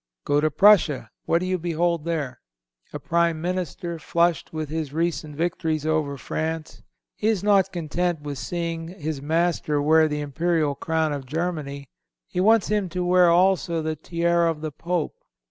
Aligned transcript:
Go 0.25 0.41
to 0.41 0.49
Prussia; 0.49 1.11
what 1.25 1.41
do 1.41 1.45
you 1.45 1.59
behold 1.59 2.05
there? 2.05 2.41
A 2.91 2.97
Prime 2.97 3.39
Minister 3.39 3.99
flushed 3.99 4.51
with 4.51 4.69
his 4.69 4.91
recent 4.91 5.35
victories 5.35 5.85
over 5.85 6.17
France. 6.17 6.81
He 7.13 7.27
is 7.27 7.43
not 7.43 7.71
content 7.71 8.21
with 8.23 8.39
seeing 8.39 8.87
his 8.87 9.21
master 9.21 9.79
wear 9.79 10.07
the 10.07 10.21
imperial 10.21 10.73
crown 10.73 11.13
of 11.13 11.27
Germany; 11.27 11.87
he 12.27 12.39
wants 12.39 12.69
him 12.69 12.89
to 12.89 13.05
wear 13.05 13.29
also 13.29 13.83
the 13.83 13.95
tiara 13.95 14.49
of 14.49 14.61
the 14.61 14.71
Pope. 14.71 15.13